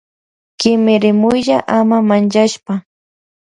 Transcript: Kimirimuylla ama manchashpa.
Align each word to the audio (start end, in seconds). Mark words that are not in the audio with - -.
Kimirimuylla 0.59 1.57
ama 1.77 1.97
manchashpa. 2.07 2.73